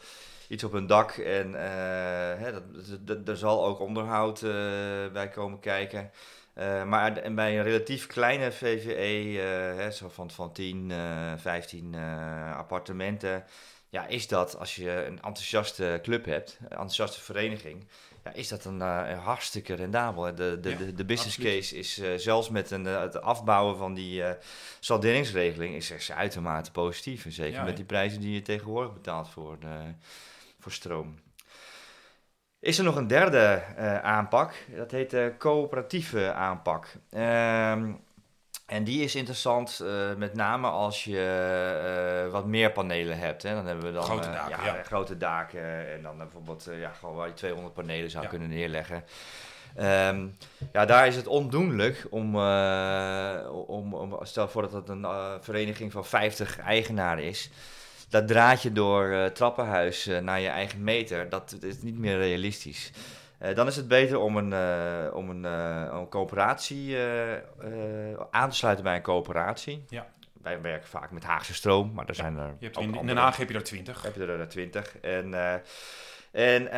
[0.47, 2.51] iets op hun dak en eh, hè,
[2.99, 4.51] dat, er zal ook onderhoud eh,
[5.13, 6.11] bij komen kijken.
[6.85, 9.39] Maar en bij een relatief kleine VVE,
[9.77, 13.43] hè, zo van, van 10, eh 15 eh, appartementen,
[13.89, 17.87] ja, is dat als je een enthousiaste club hebt, een enthousiaste vereniging,
[18.29, 20.23] ja, is dat een eh, hartstikke rendabel.
[20.23, 20.33] hè.
[20.33, 21.59] De, de, Ja, de, de business absoluut.
[21.59, 24.23] case is eh, zelfs met een, eh, het afbouwen van die
[24.79, 27.25] salderingsregeling is, is uitermate positief.
[27.25, 29.57] En zeker Ja, met die prijzen die je tegenwoordig betaalt voor,
[30.59, 31.19] voor stroom.
[32.59, 33.63] Is er nog een derde
[34.03, 34.53] aanpak?
[34.75, 36.87] Dat heet de coöperatieve aanpak.
[37.09, 37.91] Ehm,
[38.69, 41.19] en die is interessant eh, met name als je
[42.25, 43.43] eh, wat meer panelen hebt.
[43.43, 43.53] Hè.
[43.53, 44.83] Dan hebben we dan Grote eh, daken, ja, ja.
[44.83, 48.29] grote daken en dan bijvoorbeeld ja, gewoon waar je 200 panelen zou Ja.
[48.29, 49.03] kunnen neerleggen.
[49.75, 50.27] Ehm,
[50.73, 52.35] ja, daar is het ondoenlijk om,
[53.67, 55.05] om, om stel voor dat het een
[55.41, 57.49] vereniging van 50 eigenaren is.
[58.09, 62.91] Dat draadje door trappenhuis naar je eigen meter, dat is niet meer realistisch.
[63.39, 66.97] Eh, dan is het beter om een, eh, om een, eh, een coöperatie
[68.31, 69.85] aan te sluiten bij een coöperatie.
[69.87, 70.07] Ja.
[70.41, 73.07] Wij werken vaak met Haagse stroom, maar er zijn er Je hebt ook in, in
[73.07, 74.01] Den Haag heb je er 20.
[74.01, 74.97] heb je er twintig.
[74.97, 75.33] En,
[76.31, 76.69] en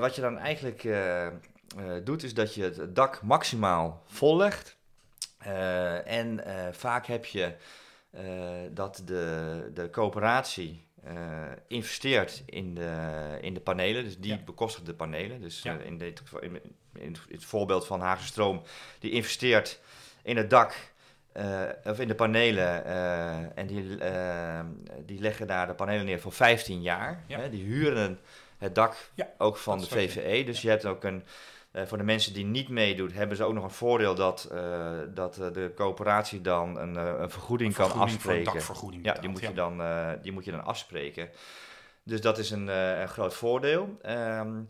[0.00, 0.88] wat je dan eigenlijk
[2.04, 4.78] doet, is dat je het dak maximaal vol legt.
[5.38, 6.40] Eh, en
[6.72, 7.54] vaak heb je
[8.70, 11.14] dat de, de coöperatie eh,
[11.66, 14.04] investeert in de, in de panelen.
[14.04, 14.38] Dus die Ja.
[14.44, 15.40] bekostigt de panelen.
[15.40, 15.78] Dus Ja.
[15.78, 16.60] eh, in, dit, in,
[16.98, 18.62] in het voorbeeld van Haagse Stroom,
[18.98, 19.80] die investeert
[20.22, 20.74] in het dak.
[21.32, 22.84] eh, of in de panelen
[23.56, 23.96] en die,
[25.06, 27.24] die leggen daar de panelen neer voor 15 jaar.
[27.26, 27.38] Ja.
[27.38, 28.20] Hè, die huren
[28.58, 30.44] het dak ook van de VVE.
[30.44, 31.24] Dus je hebt ook een,
[31.72, 34.98] eh, voor de mensen die niet meedoen, hebben ze ook nog een voordeel dat, eh,
[35.14, 38.52] dat eh, de coöperatie dan een, een vergoeding kan afspreken.
[38.52, 39.82] dakvergoeding Ja, die moet, je dan,
[40.22, 41.30] die moet je dan afspreken.
[42.02, 43.98] Dus dat is een, een groot voordeel.
[44.02, 44.62] Ehm,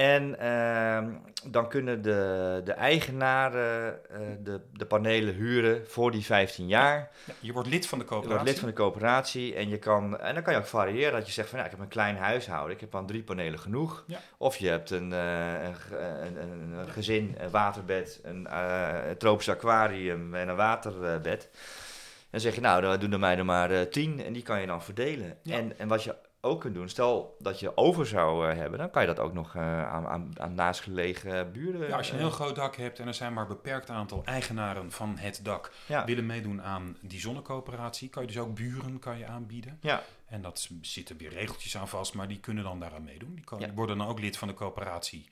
[0.00, 1.12] en ehm,
[1.44, 7.10] dan kunnen de, de eigenaren eh, de, de panelen huren voor die 15 jaar.
[7.24, 8.52] Ja, je wordt lid van de Je wordt coöperatie.
[8.52, 11.12] lid van de coöperatie en, je kan, en dan kan je ook variëren.
[11.12, 13.58] Dat je zegt van ja, ik heb een klein huishouden, ik heb aan drie panelen
[13.58, 14.04] genoeg.
[14.06, 14.18] Ja.
[14.36, 19.48] Of je hebt een, eh, een, een, een, een gezin, een waterbed, een, eh, tropisch
[19.48, 21.48] aquarium en een waterbed.
[21.52, 24.60] En dan zeg je nou, dan doen er mij er maar tien en die kan
[24.60, 25.38] je dan verdelen.
[25.42, 25.56] Ja.
[25.56, 28.90] En, en wat je ook kunt doen, stel dat je over zou eh, hebben, dan
[28.90, 31.88] kan je dat ook nog eh, aan, aan, aan naastgelegen buren.
[31.88, 33.90] Ja, als je een eh, heel groot dak hebt en er zijn maar een beperkt
[33.90, 36.04] aantal eigenaren van het dak ja.
[36.04, 39.78] willen meedoen aan die zonnecoöperatie, kan je dus ook buren kan je aanbieden.
[39.80, 40.02] Ja.
[40.26, 43.34] En dat zitten weer regeltjes aan vast, maar die kunnen dan daaraan meedoen.
[43.34, 43.66] Die, kan- Ja.
[43.66, 45.28] die worden dan ook lid van de coöperatie.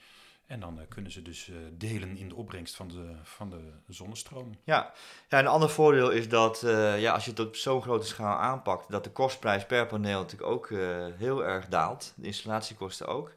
[0.48, 3.62] En dan eh, kunnen ze dus eh, delen in de opbrengst van de, van de
[3.88, 4.58] zonnestroom.
[4.64, 4.92] Ja.
[5.28, 8.36] ja, een ander voordeel is dat eh, ja, als je het op zo'n grote schaal
[8.38, 10.68] aanpakt, dat de kostprijs per paneel natuurlijk ook
[11.16, 12.12] heel erg daalt.
[12.16, 13.32] De installatiekosten ook.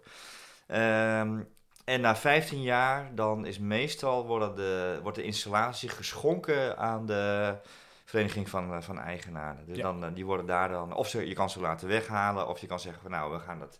[0.67, 1.39] Ehm,
[1.85, 7.55] en na 15 jaar dan is meestal worden de, wordt de installatie geschonken aan de
[8.05, 9.65] vereniging van, van eigenaren.
[9.65, 9.93] Dus Ja.
[9.93, 12.79] dan, die worden daar dan, of ze, je kan ze laten weghalen, of je kan
[12.79, 13.79] zeggen van nou, we gaan dat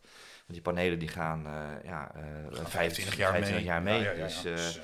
[0.51, 2.11] die panelen die gaan uh, ja,
[2.51, 3.63] uh, 25 jaar 25 mee.
[3.63, 4.01] Jaar mee.
[4.01, 4.79] Ja, ja, ja, dus, dus,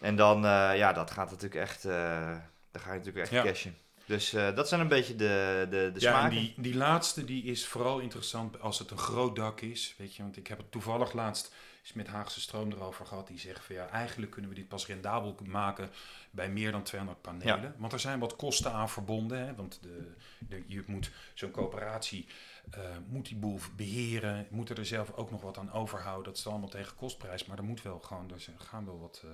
[0.00, 0.42] en dan,
[0.76, 3.76] ja, dat gaat natuurlijk echt, daar ga je natuurlijk echt cashen.
[4.06, 6.30] Dus dat zijn een beetje de, de, de ja, smaken.
[6.38, 9.94] Die, die laatste die is vooral interessant als het een groot dak is.
[9.98, 11.52] Weet je, want ik heb het toevallig laatst
[11.84, 13.26] is met Haagse Stroom erover gehad.
[13.26, 15.90] Die zeggen van ja, eigenlijk kunnen we dit pas rendabel maken
[16.30, 17.74] bij meer dan 200 panelen.
[17.78, 19.46] Want er zijn wat kosten aan verbonden.
[19.46, 19.54] Hè?
[19.54, 22.26] Want de, de, je moet zo'n coöperatie
[22.74, 26.24] uh, moet die boel beheren, moet er zelf ook nog wat aan overhouden.
[26.24, 29.30] Dat is allemaal tegen kostprijs, maar er moet wel gewoon, er gaan wel wat, uh,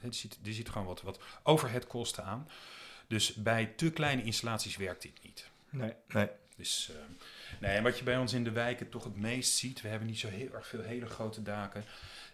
[0.00, 2.48] er, zit, er zit gewoon wat, wat overhead kosten aan.
[3.10, 5.50] Dus bij te kleine installaties werkt dit niet.
[5.70, 5.92] Nee.
[6.08, 6.28] nee.
[6.56, 6.96] Dus, uh,
[7.60, 10.08] nee, en wat je bij ons in de wijken toch het meest ziet, we hebben
[10.08, 11.84] niet zo heel erg veel hele grote daken,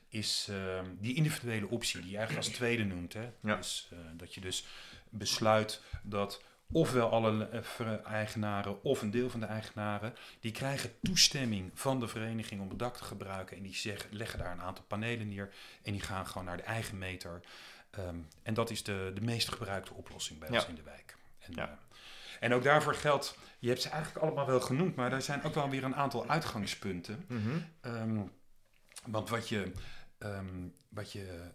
[0.09, 3.13] is uh, die individuele optie, die je eigenlijk als tweede noemt.
[3.13, 3.31] Hè?
[3.41, 3.57] Ja.
[3.57, 4.65] Dus, uh, dat je dus
[5.11, 7.49] besluit dat ofwel alle
[8.05, 12.79] eigenaren of een deel van de eigenaren, die krijgen toestemming van de vereniging om het
[12.79, 16.27] dak te gebruiken en die zeggen, leggen daar een aantal panelen neer en die gaan
[16.27, 17.41] gewoon naar de eigen meter.
[17.99, 20.55] Um, en dat is de, de meest gebruikte oplossing bij Ja.
[20.55, 21.17] ons in de wijk.
[21.39, 21.67] En, Ja.
[21.69, 21.73] uh,
[22.41, 25.55] en ook daarvoor geldt, je hebt ze eigenlijk allemaal wel genoemd, maar er zijn ook
[25.55, 27.25] wel weer een aantal uitgangspunten.
[27.29, 27.59] Mhm.
[27.81, 28.21] Ehm,
[29.07, 29.73] want wat je,
[30.19, 31.51] ehm, wat je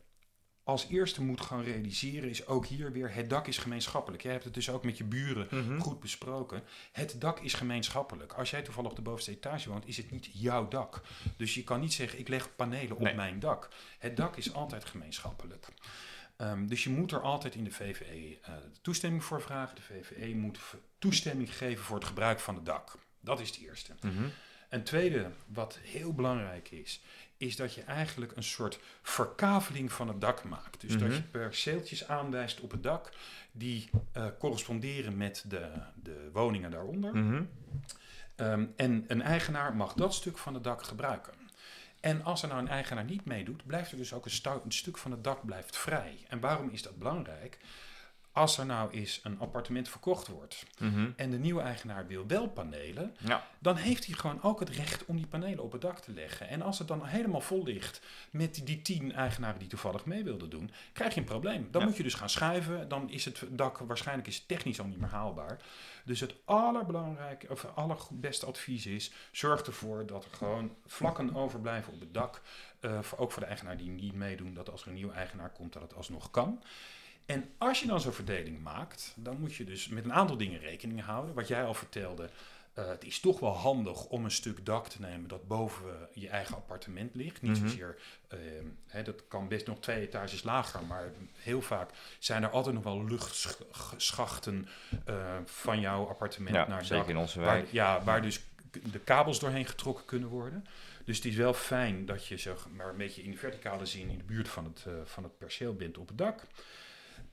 [0.63, 4.23] als eerste moet gaan realiseren is ook hier weer, het dak is gemeenschappelijk.
[4.23, 5.79] Jij hebt het dus ook met je buren Mhm.
[5.79, 6.63] goed besproken.
[6.91, 8.33] Het dak is gemeenschappelijk.
[8.33, 11.01] Als jij toevallig op de bovenste etage woont, is het niet jouw dak.
[11.37, 13.15] Dus je kan niet zeggen, ik leg panelen op Nee.
[13.15, 13.69] mijn dak.
[13.99, 15.67] Het dak is altijd gemeenschappelijk.
[16.41, 19.75] Ehm, dus je moet er altijd in de VVE eh, toestemming voor vragen.
[19.75, 20.59] De VVE moet
[20.99, 22.97] toestemming geven voor het gebruik van het dak.
[23.19, 23.93] Dat is het eerste.
[24.01, 24.23] Mhm.
[24.69, 27.01] Een tweede, wat heel belangrijk is,
[27.37, 30.81] is dat je eigenlijk een soort verkaveling van het dak maakt.
[30.81, 31.11] Dus dat Mhm.
[31.11, 33.09] je perceeltjes aanwijst op het dak
[33.51, 37.15] die eh, corresponderen met de, de woningen daaronder.
[37.17, 37.43] Mhm.
[38.35, 41.33] Ehm, en een eigenaar mag dat stuk van het dak gebruiken.
[42.01, 44.97] En als er nou een eigenaar niet meedoet, blijft er dus ook een, stu- stuk
[44.97, 46.17] van het dak blijft vrij.
[46.27, 47.57] En waarom is dat belangrijk?
[48.33, 51.09] Als er nou eens een appartement verkocht wordt Mhm.
[51.15, 53.47] en de nieuwe eigenaar wil wel panelen, Ja.
[53.59, 56.47] dan heeft hij gewoon ook het recht om die panelen op het dak te leggen.
[56.47, 60.23] En als het dan helemaal vol ligt met die, die tien eigenaren die toevallig mee
[60.23, 61.67] wilden doen, krijg je een probleem.
[61.71, 61.87] Dan Ja.
[61.87, 65.09] moet je dus gaan schuiven, dan is het dak waarschijnlijk is technisch al niet meer
[65.09, 65.59] haalbaar.
[66.05, 71.99] Dus het allerbelangrijke, of allerbeste advies is, zorg ervoor dat er gewoon vlakken overblijven op
[71.99, 72.41] het dak.
[72.79, 75.49] Eh, voor, ook voor de eigenaar die niet meedoen, dat als er een nieuwe eigenaar
[75.49, 76.61] komt, dat het alsnog kan.
[77.25, 80.59] En als je dan zo'n verdeling maakt, dan moet je dus met een aantal dingen
[80.59, 81.35] rekening houden.
[81.35, 82.29] Wat jij al vertelde,
[82.73, 86.29] eh, het is toch wel handig om een stuk dak te nemen dat boven je
[86.29, 87.41] eigen appartement ligt.
[87.41, 87.67] Niet Mhm.
[87.67, 88.37] zozeer, eh,
[88.87, 92.83] hè, dat kan best nog twee etages lager, maar heel vaak zijn er altijd nog
[92.83, 94.67] wel luchtschachten
[95.05, 97.13] eh, van jouw appartement Ja, naar het zeker dak.
[97.13, 98.41] in onze Waar, ja, waar dus
[98.91, 100.65] de kabels doorheen getrokken kunnen worden.
[101.05, 104.09] Dus het is wel fijn dat je zeg maar een beetje in de verticale zin
[104.09, 106.43] in de buurt van het, eh, van het perceel bent op het dak.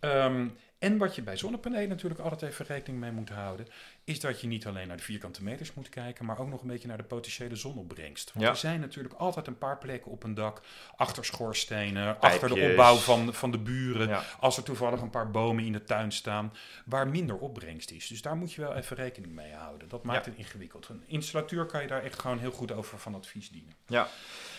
[0.01, 3.67] Ehm, en wat je bij zonnepanelen natuurlijk altijd even rekening mee moet houden,
[4.05, 6.67] is dat je niet alleen naar de vierkante meters moet kijken, maar ook nog een
[6.69, 8.33] beetje naar de potentiële zonopbrengst.
[8.33, 8.51] Want Ja.
[8.51, 10.61] er zijn natuurlijk altijd een paar plekken op een dak,
[10.97, 14.23] achter schoorstenen, achter de opbouw van, van de buren, Ja.
[14.41, 16.53] als er toevallig een paar bomen in de tuin staan,
[16.85, 18.07] waar minder opbrengst is.
[18.07, 19.89] Dus daar moet je wel even rekening mee houden.
[19.89, 20.31] Dat maakt Ja.
[20.31, 20.89] het ingewikkeld.
[20.89, 23.75] Een installateur kan je daar echt gewoon heel goed over van advies dienen.
[23.87, 24.09] Ja.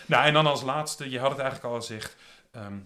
[0.06, 2.16] Nou, en dan als laatste, je had het eigenlijk al gezegd.
[2.50, 2.78] ehm,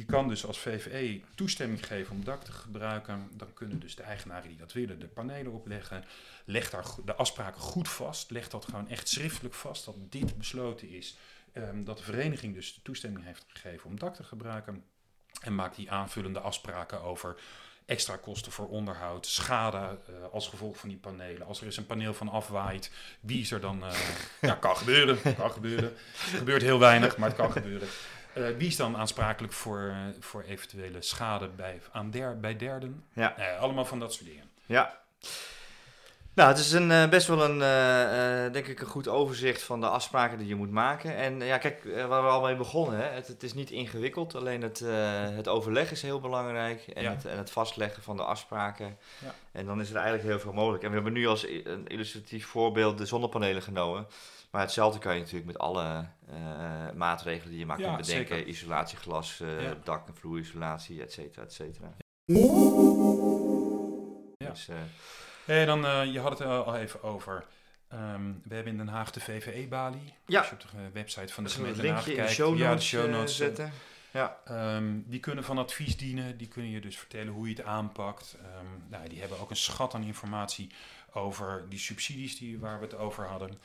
[0.00, 3.30] je kan dus als VVE toestemming geven om dak te gebruiken.
[3.32, 6.04] Dan kunnen dus de eigenaren die dat willen de panelen opleggen.
[6.44, 8.30] Leg daar de afspraken goed vast.
[8.30, 11.16] Leg dat gewoon echt schriftelijk vast dat dit besloten is.
[11.52, 14.84] Ehm, dat de vereniging dus de toestemming heeft gegeven om dak te gebruiken.
[15.40, 17.36] En maak die aanvullende afspraken over
[17.86, 21.46] extra kosten voor onderhoud, schade eh, als gevolg van die panelen.
[21.46, 23.84] Als er eens een paneel van afwaait, wie is er dan...
[23.84, 23.92] eh,
[24.48, 25.92] ja, kan gebeuren, kan gebeuren.
[26.12, 27.88] Het gebeurt heel weinig, maar het kan gebeuren.
[28.32, 33.04] Eh, wie is dan aansprakelijk voor, eh, voor eventuele schade bij, aan der, bij derden?
[33.12, 33.36] Ja.
[33.36, 34.50] Eh, allemaal van dat soort dingen.
[34.66, 34.98] Ja.
[36.34, 37.58] Nou, het is een, best wel een,
[38.52, 41.16] denk ik, een goed overzicht van de afspraken die je moet maken.
[41.16, 43.08] En ja, kijk, waar we al mee begonnen, hè?
[43.08, 44.78] Het, het is niet ingewikkeld, alleen het,
[45.34, 47.10] het overleg is heel belangrijk en, Ja.
[47.10, 48.98] het, en het vastleggen van de afspraken.
[49.18, 49.34] Ja.
[49.52, 50.82] En dan is er eigenlijk heel veel mogelijk.
[50.82, 54.06] En we hebben nu als een illustratief voorbeeld de zonnepanelen genomen.
[54.50, 58.36] Maar hetzelfde kan je natuurlijk met alle eh, maatregelen die je maar Ja, kunt bedenken.
[58.36, 58.48] zeker.
[58.50, 59.74] Isolatieglas, eh, Ja.
[59.84, 61.92] dak- en vloerisolatie, et cetera, et cetera.
[64.38, 64.48] Ja.
[64.50, 64.76] Dus, eh,
[65.44, 67.44] Hey, dan, je had het al even over.
[67.88, 70.14] ehm, we hebben in Den Haag de VVE-balie.
[70.26, 70.38] Ja.
[70.38, 72.32] Als je op de website van de gemeente Den linkje Haag in de kijkt.
[72.34, 73.72] show notes, ja, de show notes zetten?
[74.12, 74.38] Ja.
[74.44, 78.36] Ehm, die kunnen van advies dienen, die kunnen je dus vertellen hoe je het aanpakt.
[78.42, 80.70] Ehm, nou, die hebben ook een schat aan informatie
[81.12, 83.58] over die subsidies die, waar we het over hadden.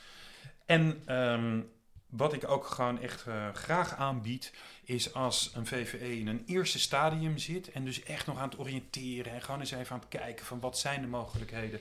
[0.65, 1.62] En ehm,
[2.10, 6.80] wat ik ook gewoon echt eh, graag aanbied, is als een VVE in een eerste
[6.80, 10.21] stadium zit en dus echt nog aan het oriënteren en gewoon eens even aan het
[10.21, 11.80] kijken van wat zijn de mogelijkheden.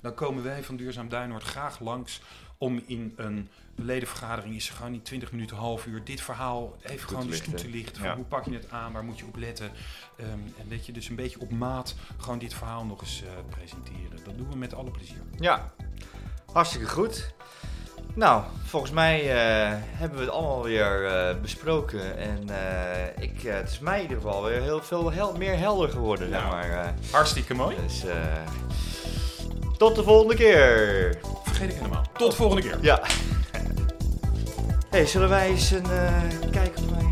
[0.00, 2.20] Dan komen wij van Duurzaam Duinoord graag langs
[2.58, 7.28] om in een ledenvergadering is gewoon in 20 minuten, half uur dit verhaal even gewoon
[7.28, 8.02] toe te lichten.
[8.02, 8.16] Ja.
[8.16, 9.70] Hoe pak je het aan, waar moet je op letten?
[10.16, 13.28] Ehm, en dat je dus een beetje op maat gewoon dit verhaal nog eens eh,
[13.50, 14.24] presenteren.
[14.24, 15.22] Dat doen we met alle plezier.
[15.38, 15.72] Ja,
[16.52, 17.34] hartstikke goed.
[18.14, 22.16] Nou, volgens mij eh, hebben we het allemaal weer eh, besproken.
[22.18, 25.88] En eh, ik, het is mij in ieder geval weer heel veel hel meer helder
[25.88, 26.94] geworden, zeg maar.
[27.10, 27.76] Hartstikke mooi.
[27.86, 28.14] dus eh,
[29.76, 31.18] tot de volgende keer.
[31.44, 32.04] Vergeet ik helemaal.
[32.16, 32.78] Tot de volgende keer.
[32.80, 33.00] Ja.
[34.90, 35.86] hey, zullen wij eens een,
[36.50, 37.04] kijken of wij